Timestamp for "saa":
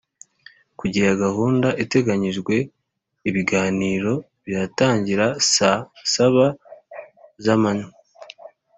5.53-5.81